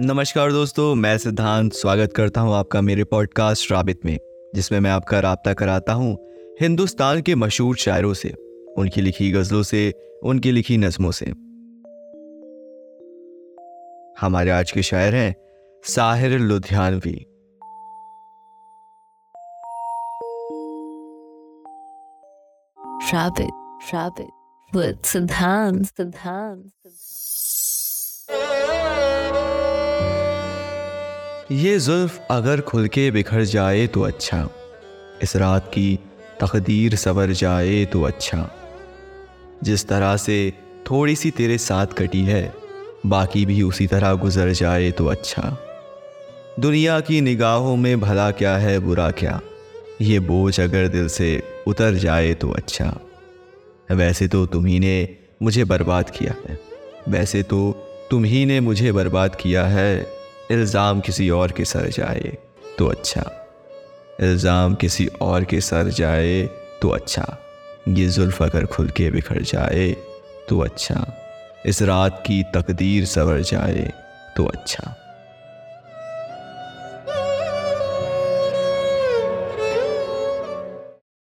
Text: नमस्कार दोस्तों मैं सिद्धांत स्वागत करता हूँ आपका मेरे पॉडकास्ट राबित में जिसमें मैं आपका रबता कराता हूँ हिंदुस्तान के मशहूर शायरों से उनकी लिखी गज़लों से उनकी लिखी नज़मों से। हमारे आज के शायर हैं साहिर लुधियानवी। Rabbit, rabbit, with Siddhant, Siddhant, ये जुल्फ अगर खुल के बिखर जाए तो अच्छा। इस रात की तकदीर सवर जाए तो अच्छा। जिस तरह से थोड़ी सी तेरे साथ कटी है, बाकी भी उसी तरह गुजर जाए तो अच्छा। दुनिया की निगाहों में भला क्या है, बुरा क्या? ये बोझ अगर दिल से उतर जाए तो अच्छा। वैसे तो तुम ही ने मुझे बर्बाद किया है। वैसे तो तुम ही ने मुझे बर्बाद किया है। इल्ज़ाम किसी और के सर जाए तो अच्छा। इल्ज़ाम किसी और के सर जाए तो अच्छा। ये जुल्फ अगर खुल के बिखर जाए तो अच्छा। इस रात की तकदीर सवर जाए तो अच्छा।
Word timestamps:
नमस्कार 0.00 0.52
दोस्तों 0.52 0.94
मैं 0.94 1.18
सिद्धांत 1.18 1.72
स्वागत 1.72 2.12
करता 2.12 2.40
हूँ 2.40 2.54
आपका 2.54 2.80
मेरे 2.80 3.04
पॉडकास्ट 3.04 3.72
राबित 3.72 4.00
में 4.04 4.18
जिसमें 4.54 4.80
मैं 4.80 4.90
आपका 4.90 5.20
रबता 5.20 5.52
कराता 5.52 5.92
हूँ 5.92 6.18
हिंदुस्तान 6.60 7.22
के 7.22 7.34
मशहूर 7.34 7.76
शायरों 7.76 8.14
से 8.14 8.28
उनकी 8.78 9.00
लिखी 9.00 9.30
गज़लों 9.30 9.62
से 9.62 9.92
उनकी 10.22 10.50
लिखी 10.50 10.76
नज़मों 10.76 11.10
से। 11.10 11.26
हमारे 14.20 14.50
आज 14.50 14.70
के 14.70 14.82
शायर 14.82 15.14
हैं 15.14 15.34
साहिर 15.84 16.38
लुधियानवी। 16.38 17.26
Rabbit, 23.12 23.54
rabbit, 23.92 24.30
with 24.74 25.02
Siddhant, 25.02 25.84
Siddhant, 25.86 26.64
ये 31.54 31.78
जुल्फ 31.78 32.26
अगर 32.30 32.60
खुल 32.60 32.86
के 32.88 33.10
बिखर 33.10 33.42
जाए 33.44 33.86
तो 33.86 34.00
अच्छा। 34.02 34.48
इस 35.22 35.34
रात 35.36 35.66
की 35.74 35.98
तकदीर 36.40 36.94
सवर 36.94 37.30
जाए 37.32 37.84
तो 37.84 38.02
अच्छा। 38.02 38.48
जिस 39.62 39.86
तरह 39.88 40.16
से 40.16 40.52
थोड़ी 40.90 41.14
सी 41.16 41.30
तेरे 41.30 41.58
साथ 41.58 41.86
कटी 41.86 42.20
है, 42.20 42.54
बाकी 43.06 43.44
भी 43.46 43.60
उसी 43.62 43.86
तरह 43.86 44.14
गुजर 44.14 44.50
जाए 44.52 44.90
तो 44.90 45.06
अच्छा। 45.06 45.42
दुनिया 46.60 46.98
की 47.00 47.20
निगाहों 47.20 47.76
में 47.76 48.00
भला 48.00 48.30
क्या 48.30 48.56
है, 48.56 48.78
बुरा 48.78 49.10
क्या? 49.10 49.40
ये 50.00 50.18
बोझ 50.20 50.60
अगर 50.60 50.88
दिल 50.88 51.08
से 51.08 51.42
उतर 51.66 51.94
जाए 51.94 52.34
तो 52.34 52.50
अच्छा। 52.52 52.92
वैसे 53.90 54.28
तो 54.28 54.44
तुम 54.46 54.66
ही 54.66 54.78
ने 54.78 54.96
मुझे 55.42 55.64
बर्बाद 55.64 56.10
किया 56.10 56.34
है। 56.48 56.58
वैसे 57.08 57.42
तो 57.42 57.70
तुम 58.10 58.24
ही 58.24 58.44
ने 58.46 58.60
मुझे 58.60 58.92
बर्बाद 58.92 59.34
किया 59.34 59.66
है। 59.66 60.23
इल्ज़ाम 60.50 61.00
किसी 61.00 61.28
और 61.30 61.52
के 61.52 61.64
सर 61.64 61.88
जाए 61.88 62.36
तो 62.78 62.86
अच्छा। 62.86 63.22
इल्ज़ाम 64.20 64.74
किसी 64.74 65.06
और 65.22 65.44
के 65.44 65.60
सर 65.60 65.88
जाए 65.90 66.42
तो 66.82 66.88
अच्छा। 66.88 67.26
ये 67.88 68.06
जुल्फ 68.08 68.42
अगर 68.42 68.66
खुल 68.66 68.88
के 68.88 69.10
बिखर 69.10 69.42
जाए 69.42 69.90
तो 70.48 70.58
अच्छा। 70.58 71.06
इस 71.66 71.82
रात 71.82 72.22
की 72.26 72.42
तकदीर 72.54 73.04
सवर 73.04 73.40
जाए 73.40 73.92
तो 74.36 74.44
अच्छा। 74.44 74.94